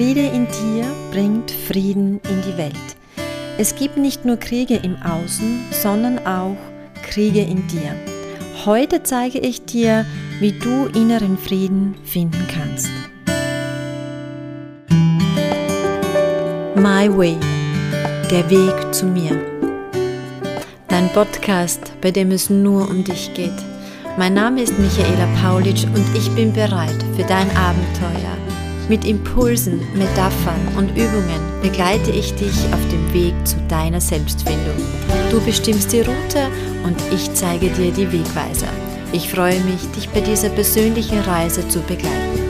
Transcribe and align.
Friede 0.00 0.28
in 0.28 0.46
dir 0.46 0.86
bringt 1.10 1.50
Frieden 1.50 2.22
in 2.30 2.40
die 2.40 2.56
Welt. 2.56 2.72
Es 3.58 3.74
gibt 3.74 3.98
nicht 3.98 4.24
nur 4.24 4.38
Kriege 4.38 4.76
im 4.76 4.96
Außen, 5.02 5.60
sondern 5.72 6.26
auch 6.26 6.56
Kriege 7.10 7.42
in 7.42 7.66
dir. 7.66 7.94
Heute 8.64 9.02
zeige 9.02 9.38
ich 9.40 9.66
dir, 9.66 10.06
wie 10.38 10.52
du 10.52 10.86
inneren 10.98 11.36
Frieden 11.36 11.96
finden 12.02 12.46
kannst. 12.48 12.88
My 16.76 17.14
Way, 17.14 17.36
der 18.30 18.48
Weg 18.48 18.94
zu 18.94 19.04
mir. 19.04 19.38
Dein 20.88 21.10
Podcast, 21.10 21.92
bei 22.00 22.10
dem 22.10 22.30
es 22.30 22.48
nur 22.48 22.88
um 22.88 23.04
dich 23.04 23.34
geht. 23.34 23.52
Mein 24.16 24.32
Name 24.32 24.62
ist 24.62 24.78
Michaela 24.78 25.28
Paulitsch 25.42 25.84
und 25.84 26.06
ich 26.16 26.30
bin 26.30 26.54
bereit 26.54 27.04
für 27.14 27.24
dein 27.24 27.54
Abenteuer 27.54 28.39
mit 28.90 29.04
Impulsen, 29.04 29.78
Metaphern 29.94 30.66
und 30.76 30.90
Übungen 30.90 31.40
begleite 31.62 32.10
ich 32.10 32.34
dich 32.34 32.64
auf 32.74 32.88
dem 32.88 33.14
Weg 33.14 33.34
zu 33.46 33.56
deiner 33.68 34.00
Selbstfindung. 34.00 34.74
Du 35.30 35.40
bestimmst 35.42 35.92
die 35.92 36.00
Route 36.00 36.48
und 36.82 36.96
ich 37.12 37.32
zeige 37.32 37.68
dir 37.68 37.92
die 37.92 38.10
Wegweiser. 38.12 38.66
Ich 39.12 39.30
freue 39.30 39.60
mich, 39.60 39.80
dich 39.94 40.08
bei 40.08 40.20
dieser 40.20 40.48
persönlichen 40.48 41.20
Reise 41.20 41.68
zu 41.68 41.78
begleiten. 41.82 42.40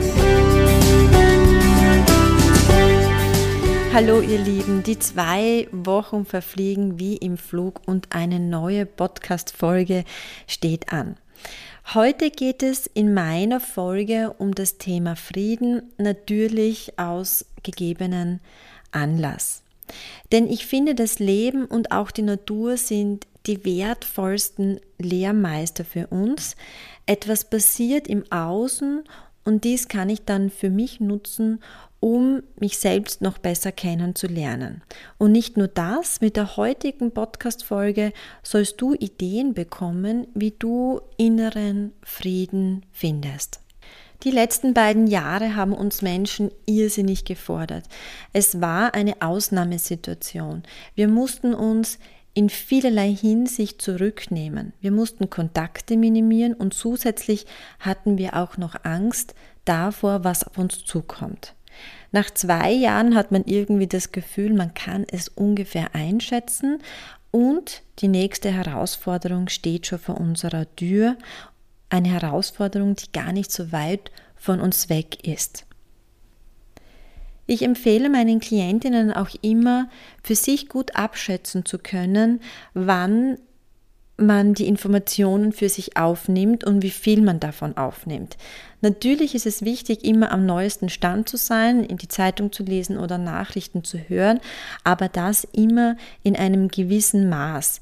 Hallo 3.93 4.21
ihr 4.21 4.39
Lieben, 4.39 4.81
die 4.81 4.97
zwei 4.97 5.67
Wochen 5.71 6.25
verfliegen 6.25 6.97
wie 6.97 7.17
im 7.17 7.37
Flug 7.37 7.81
und 7.85 8.15
eine 8.15 8.39
neue 8.39 8.87
Podcast-Folge 8.87 10.05
steht 10.47 10.91
an. 10.91 11.17
Heute 11.93 12.31
geht 12.31 12.63
es 12.63 12.87
in 12.87 13.13
meiner 13.13 13.59
Folge 13.59 14.33
um 14.37 14.55
das 14.55 14.77
Thema 14.77 15.15
Frieden, 15.15 15.91
natürlich 15.97 16.97
aus 16.97 17.45
gegebenen 17.63 18.39
Anlass. 18.91 19.61
Denn 20.31 20.49
ich 20.49 20.67
finde, 20.67 20.95
das 20.95 21.19
Leben 21.19 21.65
und 21.65 21.91
auch 21.91 22.11
die 22.11 22.21
Natur 22.21 22.77
sind 22.77 23.27
die 23.45 23.65
wertvollsten 23.65 24.79
Lehrmeister 24.99 25.83
für 25.83 26.07
uns. 26.07 26.55
Etwas 27.07 27.49
passiert 27.49 28.07
im 28.07 28.23
Außen 28.31 29.03
und 29.43 29.63
dies 29.65 29.89
kann 29.89 30.09
ich 30.09 30.23
dann 30.23 30.49
für 30.49 30.69
mich 30.69 31.01
nutzen, 31.01 31.61
um 32.01 32.41
mich 32.59 32.79
selbst 32.79 33.21
noch 33.21 33.37
besser 33.37 33.71
kennenzulernen. 33.71 34.81
Und 35.17 35.31
nicht 35.31 35.55
nur 35.55 35.69
das, 35.69 36.19
mit 36.19 36.35
der 36.35 36.57
heutigen 36.57 37.11
Podcast-Folge 37.11 38.11
sollst 38.43 38.81
du 38.81 38.95
Ideen 38.95 39.53
bekommen, 39.53 40.27
wie 40.33 40.51
du 40.51 40.99
inneren 41.15 41.93
Frieden 42.03 42.85
findest. 42.91 43.61
Die 44.23 44.31
letzten 44.31 44.73
beiden 44.73 45.07
Jahre 45.07 45.55
haben 45.55 45.73
uns 45.73 46.01
Menschen 46.01 46.51
irrsinnig 46.65 47.23
gefordert. 47.23 47.85
Es 48.33 48.61
war 48.61 48.93
eine 48.93 49.21
Ausnahmesituation. 49.21 50.63
Wir 50.95 51.07
mussten 51.07 51.53
uns 51.53 51.97
in 52.33 52.49
vielerlei 52.49 53.13
Hinsicht 53.13 53.81
zurücknehmen. 53.81 54.73
Wir 54.79 54.91
mussten 54.91 55.29
Kontakte 55.29 55.97
minimieren 55.97 56.53
und 56.53 56.73
zusätzlich 56.73 57.45
hatten 57.79 58.17
wir 58.17 58.37
auch 58.37 58.57
noch 58.57 58.75
Angst 58.83 59.35
davor, 59.65 60.23
was 60.23 60.43
auf 60.45 60.57
uns 60.57 60.83
zukommt. 60.85 61.53
Nach 62.11 62.29
zwei 62.31 62.71
Jahren 62.71 63.15
hat 63.15 63.31
man 63.31 63.43
irgendwie 63.45 63.87
das 63.87 64.11
Gefühl, 64.11 64.53
man 64.53 64.73
kann 64.73 65.05
es 65.09 65.27
ungefähr 65.29 65.95
einschätzen 65.95 66.79
und 67.31 67.81
die 67.99 68.09
nächste 68.09 68.51
Herausforderung 68.51 69.47
steht 69.47 69.87
schon 69.87 69.99
vor 69.99 70.19
unserer 70.19 70.73
Tür. 70.75 71.17
Eine 71.89 72.09
Herausforderung, 72.09 72.95
die 72.95 73.11
gar 73.11 73.31
nicht 73.31 73.51
so 73.51 73.71
weit 73.71 74.11
von 74.35 74.59
uns 74.59 74.89
weg 74.89 75.25
ist. 75.27 75.65
Ich 77.47 77.63
empfehle 77.63 78.09
meinen 78.09 78.39
Klientinnen 78.39 79.11
auch 79.11 79.29
immer, 79.41 79.89
für 80.23 80.35
sich 80.35 80.69
gut 80.69 80.95
abschätzen 80.95 81.65
zu 81.65 81.79
können, 81.79 82.41
wann 82.73 83.37
man 84.21 84.53
die 84.53 84.67
Informationen 84.67 85.51
für 85.51 85.69
sich 85.69 85.97
aufnimmt 85.97 86.63
und 86.63 86.81
wie 86.81 86.89
viel 86.89 87.21
man 87.21 87.39
davon 87.39 87.77
aufnimmt. 87.77 88.37
Natürlich 88.81 89.35
ist 89.35 89.45
es 89.45 89.63
wichtig, 89.63 90.03
immer 90.03 90.31
am 90.31 90.45
neuesten 90.45 90.89
Stand 90.89 91.29
zu 91.29 91.37
sein, 91.37 91.83
in 91.83 91.97
die 91.97 92.07
Zeitung 92.07 92.51
zu 92.51 92.63
lesen 92.63 92.97
oder 92.97 93.17
Nachrichten 93.17 93.83
zu 93.83 93.97
hören, 93.97 94.39
aber 94.83 95.07
das 95.07 95.43
immer 95.43 95.97
in 96.23 96.35
einem 96.35 96.67
gewissen 96.67 97.29
Maß. 97.29 97.81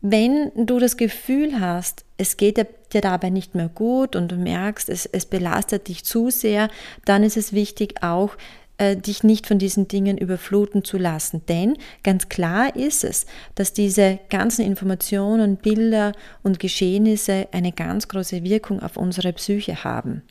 Wenn 0.00 0.50
du 0.56 0.80
das 0.80 0.96
Gefühl 0.96 1.60
hast, 1.60 2.04
es 2.16 2.36
geht 2.36 2.56
dir 2.56 3.00
dabei 3.00 3.30
nicht 3.30 3.54
mehr 3.54 3.68
gut 3.68 4.16
und 4.16 4.32
du 4.32 4.36
merkst, 4.36 4.88
es, 4.88 5.06
es 5.06 5.26
belastet 5.26 5.86
dich 5.88 6.04
zu 6.04 6.30
sehr, 6.30 6.70
dann 7.04 7.22
ist 7.22 7.36
es 7.36 7.52
wichtig 7.52 8.02
auch, 8.02 8.36
äh, 8.82 8.96
dich 8.96 9.22
nicht 9.22 9.46
von 9.46 9.60
diesen 9.60 9.86
Dingen 9.86 10.18
überfluten 10.18 10.82
zu 10.82 10.98
lassen. 10.98 11.42
Denn 11.48 11.76
ganz 12.02 12.28
klar 12.28 12.74
ist 12.74 13.04
es, 13.04 13.26
dass 13.54 13.72
diese 13.72 14.18
ganzen 14.28 14.64
Informationen, 14.66 15.56
Bilder 15.56 16.12
und 16.42 16.58
Geschehnisse 16.58 17.46
eine 17.52 17.70
ganz 17.70 18.08
große 18.08 18.42
Wirkung 18.42 18.82
auf 18.82 18.96
unsere 18.96 19.32
Psyche 19.34 19.84
haben. 19.84 20.22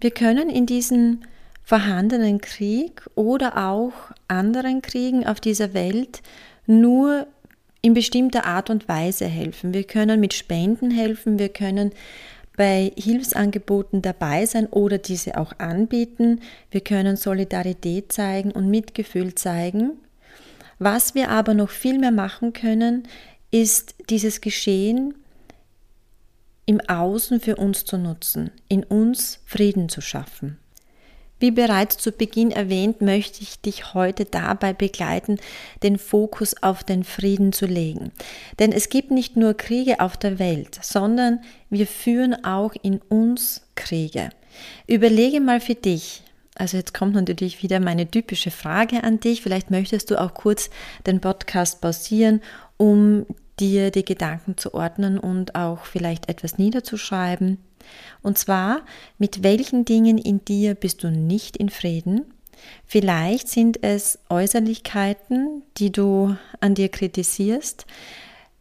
Wir 0.00 0.12
können 0.12 0.48
in 0.48 0.64
diesen 0.64 1.26
vorhandenen 1.64 2.40
Krieg 2.40 3.02
oder 3.16 3.68
auch 3.68 3.92
anderen 4.28 4.80
Kriegen 4.80 5.26
auf 5.26 5.40
dieser 5.40 5.74
Welt 5.74 6.22
nur 6.66 7.26
in 7.82 7.94
bestimmter 7.94 8.46
Art 8.46 8.70
und 8.70 8.88
Weise 8.88 9.26
helfen. 9.26 9.74
Wir 9.74 9.84
können 9.84 10.20
mit 10.20 10.34
Spenden 10.34 10.92
helfen, 10.92 11.40
wir 11.40 11.48
können 11.48 11.90
bei 12.58 12.92
Hilfsangeboten 12.96 14.02
dabei 14.02 14.44
sein 14.44 14.66
oder 14.66 14.98
diese 14.98 15.38
auch 15.38 15.52
anbieten. 15.58 16.40
Wir 16.72 16.80
können 16.80 17.16
Solidarität 17.16 18.12
zeigen 18.12 18.50
und 18.50 18.68
Mitgefühl 18.68 19.36
zeigen. 19.36 19.92
Was 20.80 21.14
wir 21.14 21.30
aber 21.30 21.54
noch 21.54 21.70
viel 21.70 22.00
mehr 22.00 22.10
machen 22.10 22.52
können, 22.52 23.06
ist 23.52 23.94
dieses 24.10 24.40
Geschehen 24.40 25.14
im 26.66 26.80
Außen 26.80 27.40
für 27.40 27.56
uns 27.56 27.84
zu 27.84 27.96
nutzen, 27.96 28.50
in 28.68 28.82
uns 28.82 29.40
Frieden 29.46 29.88
zu 29.88 30.00
schaffen. 30.00 30.58
Wie 31.40 31.50
bereits 31.50 31.96
zu 31.98 32.12
Beginn 32.12 32.50
erwähnt, 32.50 33.00
möchte 33.00 33.42
ich 33.42 33.60
dich 33.60 33.94
heute 33.94 34.24
dabei 34.24 34.72
begleiten, 34.72 35.38
den 35.82 35.98
Fokus 35.98 36.62
auf 36.62 36.82
den 36.84 37.04
Frieden 37.04 37.52
zu 37.52 37.66
legen. 37.66 38.10
Denn 38.58 38.72
es 38.72 38.88
gibt 38.88 39.10
nicht 39.10 39.36
nur 39.36 39.54
Kriege 39.54 40.00
auf 40.00 40.16
der 40.16 40.38
Welt, 40.38 40.78
sondern 40.82 41.40
wir 41.70 41.86
führen 41.86 42.44
auch 42.44 42.74
in 42.82 43.00
uns 43.08 43.62
Kriege. 43.74 44.30
Überlege 44.86 45.40
mal 45.40 45.60
für 45.60 45.76
dich, 45.76 46.22
also 46.58 46.76
jetzt 46.76 46.92
kommt 46.92 47.14
natürlich 47.14 47.62
wieder 47.62 47.78
meine 47.78 48.10
typische 48.10 48.50
Frage 48.50 49.04
an 49.04 49.20
dich. 49.20 49.42
Vielleicht 49.42 49.70
möchtest 49.70 50.10
du 50.10 50.20
auch 50.20 50.34
kurz 50.34 50.70
den 51.06 51.20
Podcast 51.20 51.80
pausieren, 51.80 52.40
um 52.76 53.26
dir 53.60 53.90
die 53.92 54.04
Gedanken 54.04 54.56
zu 54.56 54.74
ordnen 54.74 55.18
und 55.18 55.54
auch 55.54 55.84
vielleicht 55.84 56.28
etwas 56.28 56.58
niederzuschreiben. 56.58 57.58
Und 58.22 58.38
zwar, 58.38 58.82
mit 59.18 59.42
welchen 59.42 59.84
Dingen 59.84 60.18
in 60.18 60.44
dir 60.44 60.74
bist 60.74 61.02
du 61.02 61.10
nicht 61.10 61.56
in 61.56 61.68
Frieden? 61.68 62.22
Vielleicht 62.84 63.48
sind 63.48 63.82
es 63.82 64.18
Äußerlichkeiten, 64.28 65.62
die 65.76 65.92
du 65.92 66.36
an 66.60 66.74
dir 66.74 66.88
kritisierst. 66.88 67.86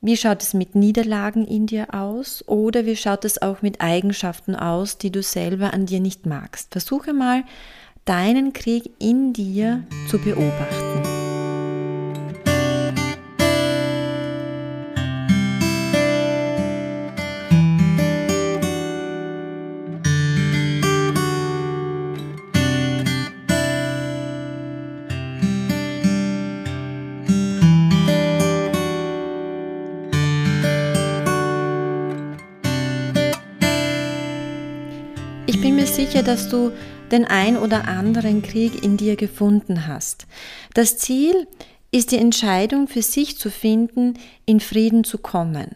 Wie 0.01 0.15
schaut 0.15 0.43
es 0.43 0.53
mit 0.53 0.75
Niederlagen 0.75 1.45
in 1.45 1.65
dir 1.65 1.93
aus? 1.93 2.43
Oder 2.47 2.85
wie 2.85 2.95
schaut 2.95 3.25
es 3.25 3.41
auch 3.41 3.61
mit 3.61 3.81
Eigenschaften 3.81 4.55
aus, 4.55 4.97
die 4.99 5.11
du 5.11 5.23
selber 5.23 5.73
an 5.73 5.87
dir 5.87 5.99
nicht 5.99 6.25
magst? 6.25 6.71
Versuche 6.71 7.13
mal, 7.13 7.43
deinen 8.05 8.53
Krieg 8.53 8.91
in 8.99 9.33
dir 9.33 9.83
zu 10.09 10.19
beobachten. 10.19 11.16
Sicher, 36.07 36.23
dass 36.23 36.47
du 36.47 36.71
den 37.11 37.25
ein 37.25 37.57
oder 37.57 37.85
anderen 37.85 38.41
Krieg 38.41 38.81
in 38.81 38.95
dir 38.95 39.17
gefunden 39.17 39.87
hast. 39.87 40.25
Das 40.73 40.97
Ziel 40.97 41.47
ist 41.91 42.11
die 42.11 42.17
Entscheidung 42.17 42.87
für 42.87 43.01
sich 43.01 43.37
zu 43.37 43.49
finden, 43.49 44.13
in 44.45 44.61
Frieden 44.61 45.03
zu 45.03 45.17
kommen. 45.17 45.75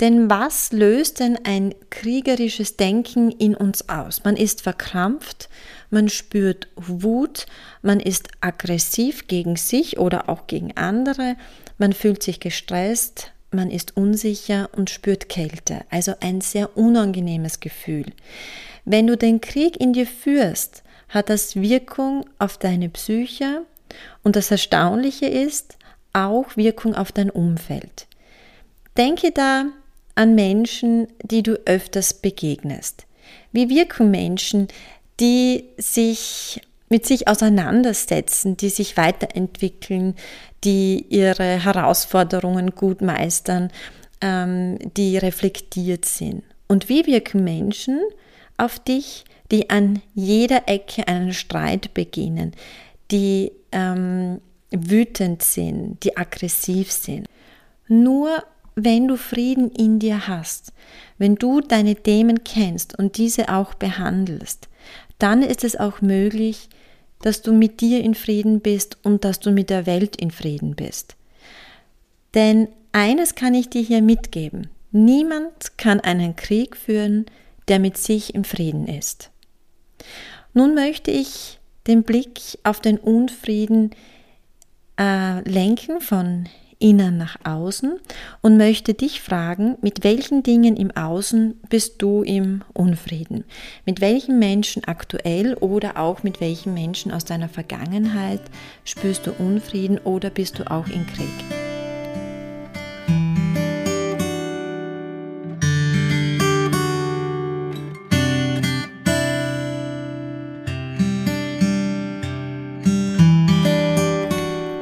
Denn 0.00 0.28
was 0.28 0.72
löst 0.72 1.20
denn 1.20 1.38
ein 1.44 1.74
kriegerisches 1.88 2.76
Denken 2.76 3.30
in 3.30 3.54
uns 3.54 3.88
aus? 3.88 4.22
Man 4.22 4.36
ist 4.36 4.60
verkrampft, 4.60 5.48
man 5.88 6.10
spürt 6.10 6.68
Wut, 6.76 7.46
man 7.80 8.00
ist 8.00 8.28
aggressiv 8.42 9.28
gegen 9.28 9.56
sich 9.56 9.98
oder 9.98 10.28
auch 10.28 10.46
gegen 10.46 10.76
andere, 10.76 11.36
man 11.78 11.94
fühlt 11.94 12.22
sich 12.22 12.38
gestresst, 12.38 13.32
man 13.50 13.70
ist 13.70 13.96
unsicher 13.96 14.68
und 14.76 14.90
spürt 14.90 15.30
Kälte, 15.30 15.86
also 15.88 16.12
ein 16.20 16.42
sehr 16.42 16.76
unangenehmes 16.76 17.60
Gefühl. 17.60 18.04
Wenn 18.90 19.06
du 19.06 19.18
den 19.18 19.42
Krieg 19.42 19.78
in 19.78 19.92
dir 19.92 20.06
führst, 20.06 20.82
hat 21.10 21.28
das 21.28 21.56
Wirkung 21.56 22.24
auf 22.38 22.56
deine 22.56 22.88
Psyche 22.88 23.66
und 24.22 24.34
das 24.34 24.50
Erstaunliche 24.50 25.26
ist 25.26 25.76
auch 26.14 26.56
Wirkung 26.56 26.94
auf 26.94 27.12
dein 27.12 27.28
Umfeld. 27.28 28.06
Denke 28.96 29.30
da 29.30 29.66
an 30.14 30.34
Menschen, 30.34 31.06
die 31.22 31.42
du 31.42 31.60
öfters 31.66 32.14
begegnest. 32.14 33.04
Wie 33.52 33.68
wirken 33.68 34.10
Menschen, 34.10 34.68
die 35.20 35.64
sich 35.76 36.62
mit 36.88 37.04
sich 37.04 37.28
auseinandersetzen, 37.28 38.56
die 38.56 38.70
sich 38.70 38.96
weiterentwickeln, 38.96 40.14
die 40.64 41.04
ihre 41.10 41.62
Herausforderungen 41.62 42.70
gut 42.70 43.02
meistern, 43.02 43.70
ähm, 44.22 44.78
die 44.96 45.18
reflektiert 45.18 46.06
sind. 46.06 46.42
Und 46.68 46.88
wie 46.88 47.04
wirken 47.04 47.44
Menschen 47.44 48.00
auf 48.58 48.78
dich, 48.78 49.24
die 49.50 49.70
an 49.70 50.02
jeder 50.14 50.68
Ecke 50.68 51.08
einen 51.08 51.32
Streit 51.32 51.94
beginnen, 51.94 52.52
die 53.10 53.52
ähm, 53.72 54.40
wütend 54.70 55.42
sind, 55.42 56.02
die 56.04 56.16
aggressiv 56.16 56.92
sind. 56.92 57.26
Nur 57.88 58.44
wenn 58.74 59.08
du 59.08 59.16
Frieden 59.16 59.70
in 59.70 59.98
dir 59.98 60.28
hast, 60.28 60.72
wenn 61.16 61.36
du 61.36 61.60
deine 61.60 61.96
Themen 61.96 62.44
kennst 62.44 62.98
und 62.98 63.16
diese 63.16 63.48
auch 63.48 63.74
behandelst, 63.74 64.68
dann 65.18 65.42
ist 65.42 65.64
es 65.64 65.76
auch 65.76 66.00
möglich, 66.00 66.68
dass 67.22 67.42
du 67.42 67.52
mit 67.52 67.80
dir 67.80 68.04
in 68.04 68.14
Frieden 68.14 68.60
bist 68.60 68.98
und 69.02 69.24
dass 69.24 69.40
du 69.40 69.50
mit 69.50 69.70
der 69.70 69.86
Welt 69.86 70.16
in 70.16 70.30
Frieden 70.30 70.76
bist. 70.76 71.16
Denn 72.34 72.68
eines 72.92 73.34
kann 73.34 73.54
ich 73.54 73.68
dir 73.68 73.82
hier 73.82 74.02
mitgeben. 74.02 74.68
Niemand 74.92 75.76
kann 75.76 76.00
einen 76.00 76.36
Krieg 76.36 76.76
führen, 76.76 77.26
der 77.68 77.78
mit 77.78 77.96
sich 77.96 78.34
im 78.34 78.44
Frieden 78.44 78.86
ist. 78.86 79.30
Nun 80.54 80.74
möchte 80.74 81.10
ich 81.10 81.58
den 81.86 82.02
Blick 82.02 82.40
auf 82.64 82.80
den 82.80 82.98
Unfrieden 82.98 83.90
äh, 84.98 85.40
lenken 85.48 86.00
von 86.00 86.48
innen 86.80 87.16
nach 87.16 87.36
außen 87.44 87.98
und 88.40 88.56
möchte 88.56 88.94
dich 88.94 89.20
fragen, 89.20 89.76
mit 89.82 90.04
welchen 90.04 90.42
Dingen 90.42 90.76
im 90.76 90.96
Außen 90.96 91.60
bist 91.68 92.00
du 92.00 92.22
im 92.22 92.62
Unfrieden? 92.72 93.44
Mit 93.84 94.00
welchen 94.00 94.38
Menschen 94.38 94.84
aktuell 94.84 95.54
oder 95.54 95.98
auch 95.98 96.22
mit 96.22 96.40
welchen 96.40 96.74
Menschen 96.74 97.12
aus 97.12 97.24
deiner 97.24 97.48
Vergangenheit 97.48 98.42
spürst 98.84 99.26
du 99.26 99.32
Unfrieden 99.32 99.98
oder 99.98 100.30
bist 100.30 100.58
du 100.58 100.70
auch 100.70 100.86
in 100.86 101.06
Krieg? 101.06 101.67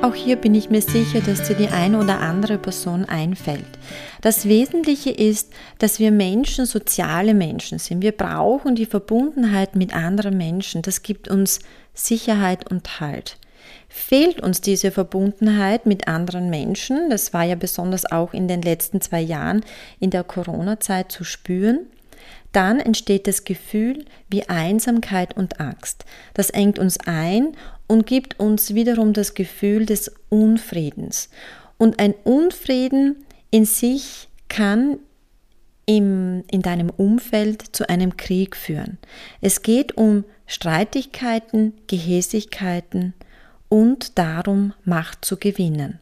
Auch 0.07 0.15
hier 0.15 0.37
bin 0.37 0.55
ich 0.55 0.71
mir 0.71 0.83
sicher, 0.83 1.21
dass 1.21 1.49
dir 1.49 1.57
die 1.57 1.67
eine 1.67 1.99
oder 1.99 2.21
andere 2.21 2.59
Person 2.59 3.07
einfällt. 3.07 3.67
Das 4.21 4.47
Wesentliche 4.47 5.11
ist, 5.11 5.53
dass 5.79 5.99
wir 5.99 6.13
Menschen 6.13 6.65
soziale 6.65 7.35
Menschen 7.35 7.81
sind. 7.81 8.03
Wir 8.03 8.13
brauchen 8.13 8.77
die 8.77 8.87
Verbundenheit 8.87 9.75
mit 9.75 9.97
anderen 9.97 10.37
Menschen. 10.37 10.83
Das 10.83 11.03
gibt 11.03 11.27
uns 11.27 11.59
Sicherheit 11.93 12.71
und 12.71 13.01
Halt. 13.01 13.37
Fehlt 13.89 14.41
uns 14.41 14.61
diese 14.61 14.93
Verbundenheit 14.93 15.87
mit 15.87 16.07
anderen 16.07 16.51
Menschen, 16.51 17.11
das 17.11 17.35
war 17.35 17.43
ja 17.43 17.57
besonders 17.57 18.05
auch 18.07 18.33
in 18.33 18.47
den 18.47 18.63
letzten 18.63 19.01
zwei 19.01 19.21
Jahren 19.21 19.65
in 19.99 20.11
der 20.11 20.23
Corona-Zeit 20.23 21.11
zu 21.11 21.25
spüren, 21.25 21.81
dann 22.53 22.79
entsteht 22.79 23.27
das 23.27 23.45
Gefühl 23.45 24.05
wie 24.29 24.49
Einsamkeit 24.49 25.37
und 25.37 25.61
Angst. 25.61 26.05
Das 26.33 26.51
engt 26.51 26.79
uns 26.79 26.99
ein 27.07 27.57
und 27.87 28.07
gibt 28.07 28.41
uns 28.41 28.75
wiederum 28.75 29.13
das 29.13 29.35
Gefühl 29.35 29.87
des 29.87 30.13
Unfriedens. 30.29 31.29
Und 31.79 31.99
ein 31.99 32.15
Unfrieden 32.25 33.17
in 33.51 33.65
sich 33.65 34.29
kann 34.49 34.99
im, 35.87 36.45
in 36.51 36.63
deinem 36.63 36.91
Umfeld 36.91 37.63
zu 37.63 37.89
einem 37.89 38.17
Krieg 38.17 38.57
führen. 38.57 38.99
Es 39.41 39.63
geht 39.63 39.97
um 39.97 40.25
Streitigkeiten, 40.47 41.75
Gehässigkeiten 41.87 43.15
und 43.69 44.19
darum, 44.19 44.73
Macht 44.85 45.25
zu 45.25 45.37
gewinnen. 45.37 46.01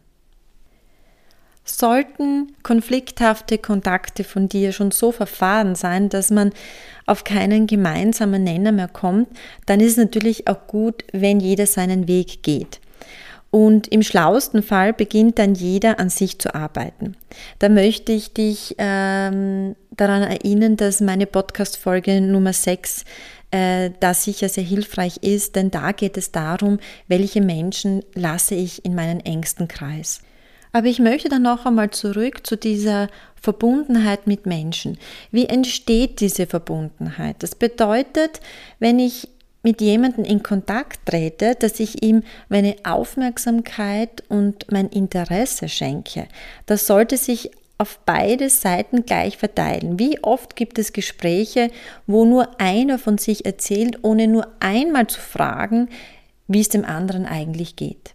Sollten 1.64 2.52
konflikthafte 2.62 3.56
Kontakte 3.56 4.22
von 4.22 4.48
dir 4.48 4.72
schon 4.72 4.90
so 4.90 5.12
verfahren 5.12 5.74
sein, 5.74 6.10
dass 6.10 6.30
man 6.30 6.52
auf 7.06 7.24
keinen 7.24 7.66
gemeinsamen 7.66 8.44
Nenner 8.44 8.72
mehr 8.72 8.88
kommt, 8.88 9.28
dann 9.66 9.80
ist 9.80 9.92
es 9.92 9.96
natürlich 9.96 10.46
auch 10.46 10.66
gut, 10.66 11.04
wenn 11.12 11.40
jeder 11.40 11.66
seinen 11.66 12.06
Weg 12.06 12.42
geht. 12.42 12.80
Und 13.50 13.86
im 13.88 14.02
schlauesten 14.02 14.64
Fall 14.64 14.92
beginnt 14.92 15.38
dann 15.38 15.54
jeder 15.54 16.00
an 16.00 16.10
sich 16.10 16.40
zu 16.40 16.54
arbeiten. 16.54 17.16
Da 17.60 17.68
möchte 17.68 18.10
ich 18.10 18.34
dich 18.34 18.74
ähm, 18.78 19.76
daran 19.92 20.22
erinnern, 20.22 20.76
dass 20.76 21.00
meine 21.00 21.26
Podcast-Folge 21.26 22.20
Nummer 22.20 22.52
6 22.52 23.04
äh, 23.52 23.90
da 24.00 24.12
sicher 24.12 24.48
sehr 24.48 24.64
hilfreich 24.64 25.18
ist, 25.18 25.54
denn 25.54 25.70
da 25.70 25.92
geht 25.92 26.16
es 26.16 26.32
darum, 26.32 26.80
welche 27.06 27.40
Menschen 27.40 28.02
lasse 28.14 28.56
ich 28.56 28.84
in 28.84 28.96
meinen 28.96 29.20
engsten 29.20 29.68
Kreis. 29.68 30.20
Aber 30.74 30.88
ich 30.88 30.98
möchte 30.98 31.28
dann 31.28 31.42
noch 31.42 31.66
einmal 31.66 31.90
zurück 31.90 32.44
zu 32.44 32.56
dieser 32.56 33.06
Verbundenheit 33.40 34.26
mit 34.26 34.44
Menschen. 34.44 34.98
Wie 35.30 35.46
entsteht 35.46 36.18
diese 36.18 36.48
Verbundenheit? 36.48 37.36
Das 37.44 37.54
bedeutet, 37.54 38.40
wenn 38.80 38.98
ich 38.98 39.28
mit 39.62 39.80
jemandem 39.80 40.24
in 40.24 40.42
Kontakt 40.42 41.06
trete, 41.06 41.54
dass 41.54 41.78
ich 41.78 42.02
ihm 42.02 42.24
meine 42.48 42.74
Aufmerksamkeit 42.82 44.24
und 44.28 44.66
mein 44.72 44.88
Interesse 44.88 45.68
schenke. 45.68 46.26
Das 46.66 46.88
sollte 46.88 47.18
sich 47.18 47.52
auf 47.78 48.00
beide 48.04 48.50
Seiten 48.50 49.06
gleich 49.06 49.38
verteilen. 49.38 50.00
Wie 50.00 50.24
oft 50.24 50.56
gibt 50.56 50.80
es 50.80 50.92
Gespräche, 50.92 51.70
wo 52.08 52.24
nur 52.24 52.60
einer 52.60 52.98
von 52.98 53.16
sich 53.16 53.46
erzählt, 53.46 54.00
ohne 54.02 54.26
nur 54.26 54.48
einmal 54.58 55.06
zu 55.06 55.20
fragen, 55.20 55.88
wie 56.48 56.60
es 56.60 56.68
dem 56.68 56.84
anderen 56.84 57.26
eigentlich 57.26 57.76
geht? 57.76 58.13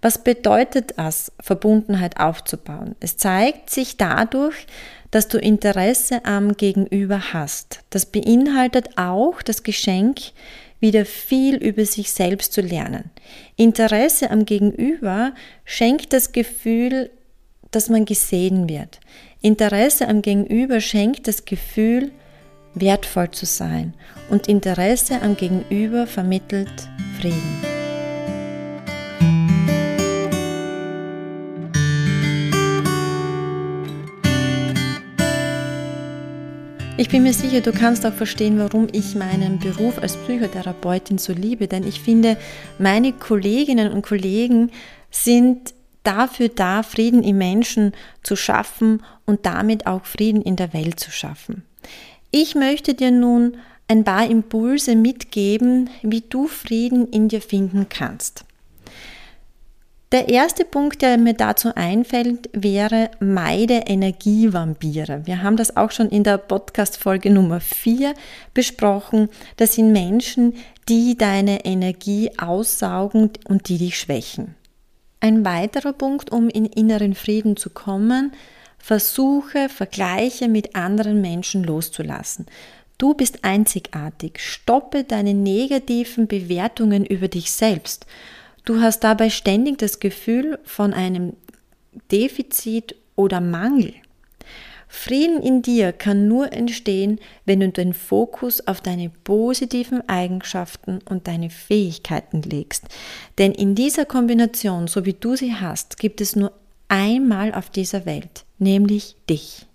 Was 0.00 0.22
bedeutet 0.22 0.94
es, 0.98 1.32
Verbundenheit 1.40 2.18
aufzubauen? 2.18 2.96
Es 3.00 3.16
zeigt 3.16 3.70
sich 3.70 3.96
dadurch, 3.96 4.66
dass 5.10 5.28
du 5.28 5.38
Interesse 5.38 6.24
am 6.24 6.56
Gegenüber 6.56 7.32
hast. 7.32 7.80
Das 7.90 8.06
beinhaltet 8.06 8.96
auch 8.96 9.42
das 9.42 9.62
Geschenk, 9.62 10.18
wieder 10.80 11.04
viel 11.04 11.56
über 11.56 11.86
sich 11.86 12.10
selbst 12.12 12.52
zu 12.52 12.60
lernen. 12.60 13.10
Interesse 13.56 14.30
am 14.30 14.44
Gegenüber 14.44 15.32
schenkt 15.64 16.12
das 16.12 16.32
Gefühl, 16.32 17.10
dass 17.70 17.88
man 17.88 18.04
gesehen 18.04 18.68
wird. 18.68 18.98
Interesse 19.40 20.08
am 20.08 20.22
Gegenüber 20.22 20.80
schenkt 20.80 21.28
das 21.28 21.44
Gefühl, 21.44 22.10
wertvoll 22.74 23.30
zu 23.30 23.46
sein. 23.46 23.94
Und 24.30 24.48
Interesse 24.48 25.20
am 25.22 25.36
Gegenüber 25.36 26.06
vermittelt 26.06 26.88
Frieden. 27.20 27.71
Ich 36.98 37.08
bin 37.08 37.22
mir 37.22 37.32
sicher, 37.32 37.62
du 37.62 37.72
kannst 37.72 38.04
auch 38.04 38.12
verstehen, 38.12 38.58
warum 38.58 38.86
ich 38.92 39.14
meinen 39.14 39.58
Beruf 39.58 39.98
als 39.98 40.16
Psychotherapeutin 40.18 41.16
so 41.16 41.32
liebe, 41.32 41.66
denn 41.66 41.86
ich 41.86 42.00
finde, 42.00 42.36
meine 42.78 43.14
Kolleginnen 43.14 43.90
und 43.92 44.02
Kollegen 44.02 44.70
sind 45.10 45.72
dafür 46.02 46.50
da, 46.50 46.82
Frieden 46.82 47.22
im 47.22 47.38
Menschen 47.38 47.92
zu 48.22 48.36
schaffen 48.36 49.02
und 49.24 49.46
damit 49.46 49.86
auch 49.86 50.04
Frieden 50.04 50.42
in 50.42 50.56
der 50.56 50.74
Welt 50.74 51.00
zu 51.00 51.10
schaffen. 51.10 51.62
Ich 52.30 52.54
möchte 52.54 52.92
dir 52.92 53.10
nun 53.10 53.56
ein 53.88 54.04
paar 54.04 54.26
Impulse 54.26 54.94
mitgeben, 54.94 55.88
wie 56.02 56.20
du 56.20 56.46
Frieden 56.46 57.08
in 57.08 57.28
dir 57.28 57.40
finden 57.40 57.86
kannst. 57.88 58.44
Der 60.12 60.28
erste 60.28 60.66
Punkt, 60.66 61.00
der 61.00 61.16
mir 61.16 61.32
dazu 61.32 61.74
einfällt, 61.74 62.50
wäre 62.52 63.10
meide 63.18 63.84
Energievampire. 63.86 65.22
Wir 65.24 65.42
haben 65.42 65.56
das 65.56 65.74
auch 65.78 65.90
schon 65.90 66.10
in 66.10 66.22
der 66.22 66.36
Podcast-Folge 66.36 67.30
Nummer 67.30 67.60
4 67.60 68.12
besprochen. 68.52 69.30
Das 69.56 69.72
sind 69.72 69.90
Menschen, 69.90 70.56
die 70.90 71.16
deine 71.16 71.64
Energie 71.64 72.30
aussaugen 72.36 73.30
und 73.48 73.70
die 73.70 73.78
dich 73.78 73.98
schwächen. 73.98 74.54
Ein 75.20 75.46
weiterer 75.46 75.94
Punkt, 75.94 76.30
um 76.30 76.50
in 76.50 76.66
inneren 76.66 77.14
Frieden 77.14 77.56
zu 77.56 77.70
kommen, 77.70 78.32
versuche 78.76 79.70
Vergleiche 79.70 80.46
mit 80.46 80.76
anderen 80.76 81.22
Menschen 81.22 81.64
loszulassen. 81.64 82.44
Du 82.98 83.14
bist 83.14 83.44
einzigartig. 83.46 84.40
Stoppe 84.40 85.04
deine 85.04 85.32
negativen 85.32 86.26
Bewertungen 86.26 87.06
über 87.06 87.28
dich 87.28 87.50
selbst. 87.50 88.04
Du 88.64 88.80
hast 88.80 89.00
dabei 89.00 89.30
ständig 89.30 89.78
das 89.78 90.00
Gefühl 90.00 90.58
von 90.64 90.94
einem 90.94 91.34
Defizit 92.10 92.94
oder 93.16 93.40
Mangel. 93.40 93.94
Frieden 94.94 95.42
in 95.42 95.62
dir 95.62 95.92
kann 95.92 96.28
nur 96.28 96.52
entstehen, 96.52 97.18
wenn 97.46 97.60
du 97.60 97.70
den 97.70 97.94
Fokus 97.94 98.66
auf 98.66 98.82
deine 98.82 99.08
positiven 99.24 100.06
Eigenschaften 100.06 101.00
und 101.08 101.26
deine 101.26 101.48
Fähigkeiten 101.48 102.42
legst. 102.42 102.84
Denn 103.38 103.52
in 103.52 103.74
dieser 103.74 104.04
Kombination, 104.04 104.88
so 104.88 105.06
wie 105.06 105.14
du 105.14 105.34
sie 105.34 105.54
hast, 105.54 105.96
gibt 105.96 106.20
es 106.20 106.36
nur 106.36 106.52
einmal 106.88 107.54
auf 107.54 107.70
dieser 107.70 108.04
Welt, 108.04 108.44
nämlich 108.58 109.16
dich. 109.30 109.66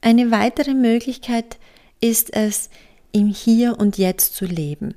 Eine 0.00 0.30
weitere 0.30 0.72
Möglichkeit 0.72 1.58
ist 2.00 2.34
es, 2.34 2.70
im 3.12 3.28
Hier 3.28 3.78
und 3.78 3.98
Jetzt 3.98 4.36
zu 4.36 4.46
leben. 4.46 4.94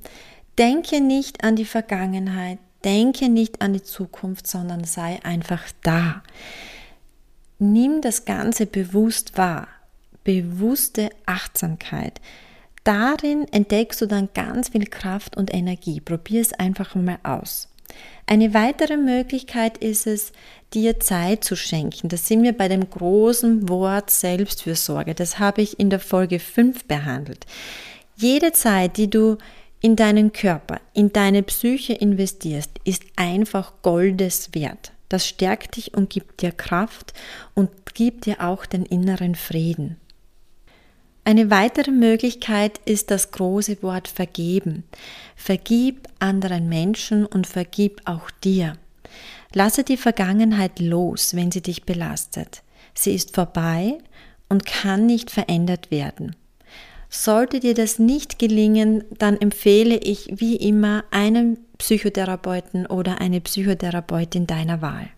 Denke 0.58 1.02
nicht 1.02 1.44
an 1.44 1.58
die 1.58 1.66
Vergangenheit, 1.66 2.60
denke 2.84 3.30
nicht 3.30 3.62
an 3.62 3.74
die 3.74 3.84
Zukunft, 3.84 4.48
sondern 4.48 4.84
sei 4.84 5.20
einfach 5.24 5.64
da 5.84 6.22
nimm 7.60 8.02
das 8.02 8.26
Ganze 8.26 8.66
bewusst 8.66 9.38
wahr. 9.38 9.68
Bewusste 10.24 11.10
Achtsamkeit. 11.26 12.20
Darin 12.84 13.46
entdeckst 13.52 14.02
du 14.02 14.06
dann 14.06 14.30
ganz 14.34 14.70
viel 14.70 14.86
Kraft 14.86 15.38
und 15.38 15.54
Energie. 15.54 16.00
Probier 16.00 16.42
es 16.42 16.54
einfach 16.54 16.96
mal 16.96 17.20
aus. 17.24 17.68
Eine 18.26 18.54
weitere 18.54 18.98
Möglichkeit 18.98 19.78
ist 19.80 20.08
es, 20.08 20.32
dir 20.74 21.00
Zeit 21.00 21.44
zu 21.44 21.56
schenken. 21.56 22.10
Das 22.10 22.28
sind 22.28 22.44
wir 22.44 22.54
bei 22.54 22.68
dem 22.68 22.90
großen 22.90 23.68
Wort 23.68 24.12
Selbstfürsorge. 24.12 25.16
Das 25.16 25.40
habe 25.40 25.62
ich 25.62 25.80
in 25.80 25.90
der 25.90 26.00
Folge 26.00 26.40
5 26.40 26.86
behandelt. 26.86 27.46
Jede 28.16 28.52
Zeit, 28.52 28.98
die 28.98 29.10
du 29.10 29.38
in 29.82 29.96
deinen 29.96 30.34
Körper, 30.34 30.82
in 30.94 31.14
deine 31.14 31.44
Psyche 31.44 31.94
investierst, 31.94 32.72
ist 32.84 33.04
einfach 33.16 33.74
Goldes 33.82 34.54
wert. 34.54 34.92
Das 35.08 35.28
stärkt 35.28 35.78
dich 35.78 35.96
und 35.96 36.10
gibt 36.10 36.42
dir 36.42 36.52
Kraft 36.52 37.14
und 37.56 37.70
gibt 37.94 38.26
dir 38.26 38.42
auch 38.42 38.66
den 38.66 38.86
inneren 38.86 39.36
Frieden. 39.36 39.98
Eine 41.24 41.50
weitere 41.52 41.92
Möglichkeit 41.92 42.80
ist 42.86 43.12
das 43.12 43.32
große 43.32 43.82
Wort 43.84 44.08
vergeben. 44.08 44.84
Vergib 45.36 46.08
anderen 46.20 46.70
Menschen 46.70 47.26
und 47.26 47.48
vergib 47.48 48.02
auch 48.06 48.32
dir. 48.44 48.78
Lasse 49.54 49.84
die 49.84 49.98
Vergangenheit 49.98 50.80
los, 50.80 51.36
wenn 51.36 51.52
sie 51.52 51.62
dich 51.62 51.84
belastet. 51.84 52.64
Sie 52.94 53.14
ist 53.14 53.36
vorbei 53.36 53.98
und 54.48 54.66
kann 54.66 55.06
nicht 55.06 55.32
verändert 55.32 55.92
werden. 55.92 56.36
Sollte 57.10 57.60
dir 57.60 57.74
das 57.74 57.98
nicht 57.98 58.38
gelingen, 58.38 59.04
dann 59.18 59.42
empfehle 59.42 59.98
ich 59.98 60.30
wie 60.36 60.56
immer 60.56 61.04
einen 61.10 61.58
Psychotherapeuten 61.80 62.86
oder 62.86 63.20
eine 63.20 63.42
Psychotherapeutin 63.42 64.46
deiner 64.46 64.82
Wahl. 64.82 65.10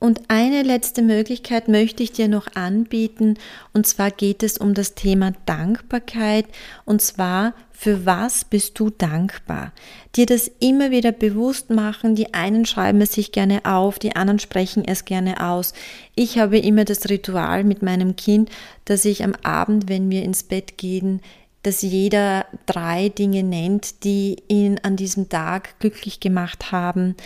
Und 0.00 0.22
eine 0.28 0.62
letzte 0.62 1.02
Möglichkeit 1.02 1.66
möchte 1.66 2.04
ich 2.04 2.12
dir 2.12 2.28
noch 2.28 2.54
anbieten, 2.54 3.34
und 3.72 3.86
zwar 3.86 4.12
geht 4.12 4.44
es 4.44 4.56
um 4.56 4.72
das 4.72 4.94
Thema 4.94 5.32
Dankbarkeit, 5.44 6.46
und 6.84 7.02
zwar 7.02 7.54
für 7.72 8.06
was 8.06 8.44
bist 8.44 8.78
du 8.78 8.90
dankbar? 8.90 9.72
Dir 10.16 10.26
das 10.26 10.50
immer 10.60 10.90
wieder 10.90 11.12
bewusst 11.12 11.70
machen, 11.70 12.14
die 12.14 12.34
einen 12.34 12.64
schreiben 12.64 13.00
es 13.00 13.12
sich 13.12 13.32
gerne 13.32 13.64
auf, 13.64 13.98
die 13.98 14.16
anderen 14.16 14.40
sprechen 14.40 14.84
es 14.84 15.04
gerne 15.04 15.44
aus. 15.48 15.74
Ich 16.16 16.38
habe 16.38 16.58
immer 16.58 16.84
das 16.84 17.08
Ritual 17.08 17.62
mit 17.64 17.82
meinem 17.82 18.16
Kind, 18.16 18.50
dass 18.84 19.04
ich 19.04 19.22
am 19.22 19.34
Abend, 19.42 19.88
wenn 19.88 20.10
wir 20.10 20.22
ins 20.22 20.42
Bett 20.42 20.76
gehen, 20.76 21.20
dass 21.62 21.82
jeder 21.82 22.46
drei 22.66 23.10
Dinge 23.10 23.42
nennt, 23.42 24.04
die 24.04 24.36
ihn 24.48 24.80
an 24.82 24.96
diesem 24.96 25.28
Tag 25.28 25.78
glücklich 25.80 26.18
gemacht 26.18 26.72
haben, 26.72 27.16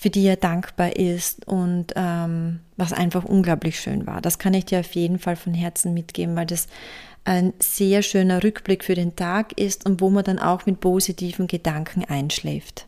für 0.00 0.08
die 0.08 0.24
er 0.24 0.36
dankbar 0.36 0.96
ist 0.96 1.46
und 1.46 1.88
ähm, 1.94 2.60
was 2.78 2.94
einfach 2.94 3.26
unglaublich 3.26 3.78
schön 3.78 4.06
war. 4.06 4.22
Das 4.22 4.38
kann 4.38 4.54
ich 4.54 4.64
dir 4.64 4.80
auf 4.80 4.94
jeden 4.94 5.18
Fall 5.18 5.36
von 5.36 5.52
Herzen 5.52 5.92
mitgeben, 5.92 6.36
weil 6.36 6.46
das 6.46 6.68
ein 7.24 7.52
sehr 7.58 8.00
schöner 8.00 8.42
Rückblick 8.42 8.82
für 8.82 8.94
den 8.94 9.14
Tag 9.14 9.58
ist 9.60 9.84
und 9.84 10.00
wo 10.00 10.08
man 10.08 10.24
dann 10.24 10.38
auch 10.38 10.64
mit 10.64 10.80
positiven 10.80 11.48
Gedanken 11.48 12.02
einschläft. 12.06 12.86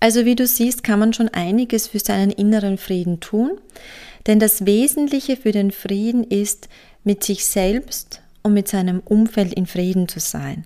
Also 0.00 0.24
wie 0.24 0.34
du 0.34 0.46
siehst, 0.46 0.82
kann 0.82 0.98
man 0.98 1.12
schon 1.12 1.28
einiges 1.28 1.88
für 1.88 1.98
seinen 1.98 2.30
inneren 2.30 2.78
Frieden 2.78 3.20
tun, 3.20 3.58
denn 4.26 4.38
das 4.40 4.64
Wesentliche 4.64 5.36
für 5.36 5.52
den 5.52 5.70
Frieden 5.70 6.24
ist, 6.24 6.70
mit 7.04 7.22
sich 7.22 7.44
selbst 7.44 8.22
und 8.42 8.54
mit 8.54 8.66
seinem 8.66 9.00
Umfeld 9.00 9.52
in 9.52 9.66
Frieden 9.66 10.08
zu 10.08 10.20
sein. 10.20 10.64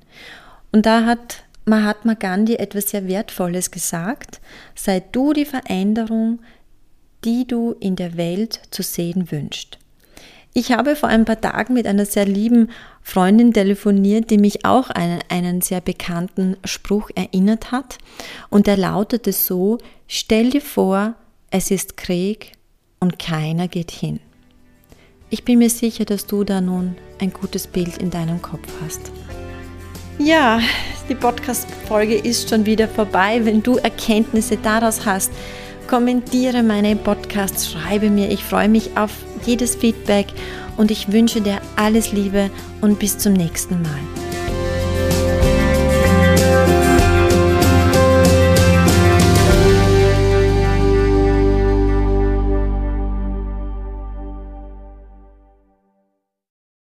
Und 0.71 0.87
da 0.87 1.05
hat 1.05 1.44
Mahatma 1.67 2.15
Gandhi 2.15 2.57
etwas 2.57 2.91
sehr 2.91 3.09
Wertvolles 3.09 3.71
gesagt. 3.71 4.41
Sei 4.75 5.01
du 5.01 5.33
die 5.33 5.47
Veränderung, 5.47 6.41
die 7.25 7.47
du 7.47 7.75
in 7.81 7.97
der 7.97 8.17
Welt 8.17 8.61
zu 8.71 8.83
sehen 8.83 9.31
wünschst. 9.31 9.79
Ich 10.57 10.71
habe 10.71 10.95
vor 10.95 11.09
ein 11.09 11.25
paar 11.25 11.41
Tagen 11.41 11.75
mit 11.75 11.87
einer 11.87 12.07
sehr 12.07 12.27
lieben 12.27 12.71
Freundin 13.03 13.53
telefoniert, 13.53 14.31
die 14.31 14.39
mich 14.39 14.65
auch 14.65 14.89
an 14.89 15.19
einen 15.29 15.63
sehr 15.63 15.81
bekannten 15.81 16.57
Spruch 16.65 17.11
erinnert 17.15 17.73
hat. 17.73 17.99
Und 18.51 18.69
der 18.69 18.77
lautete 18.77 19.33
so, 19.33 19.79
stell 20.07 20.51
dir 20.51 20.61
vor, 20.61 21.15
es 21.51 21.73
ist 21.73 21.97
Krieg 21.97 22.53
und 23.01 23.19
keiner 23.19 23.67
geht 23.67 23.91
hin. 23.91 24.21
Ich 25.29 25.45
bin 25.45 25.59
mir 25.59 25.71
sicher, 25.71 26.05
dass 26.05 26.27
du 26.27 26.45
da 26.45 26.61
nun 26.61 26.95
ein 27.21 27.33
gutes 27.33 27.67
Bild 27.67 27.99
in 27.99 28.11
deinem 28.11 28.41
Kopf 28.41 28.69
hast. 28.85 29.11
Ja, 30.19 30.61
die 31.09 31.15
Podcast-Folge 31.15 32.15
ist 32.15 32.49
schon 32.49 32.67
wieder 32.67 32.87
vorbei. 32.87 33.41
Wenn 33.43 33.63
du 33.63 33.77
Erkenntnisse 33.79 34.57
daraus 34.57 35.05
hast, 35.05 35.33
kommentiere 35.89 36.63
meine 36.63 36.95
Podcasts, 36.95 37.73
schreibe 37.73 38.11
mir. 38.11 38.31
Ich 38.31 38.45
freue 38.45 38.69
mich 38.69 38.97
auf 38.97 39.11
jedes 39.45 39.75
Feedback 39.75 40.27
und 40.77 40.91
ich 40.91 41.11
wünsche 41.11 41.41
dir 41.41 41.61
alles 41.77 42.13
Liebe 42.13 42.51
und 42.81 42.99
bis 43.01 43.19
zum 43.19 43.33
nächsten 43.33 43.83
Mal. 43.83 44.24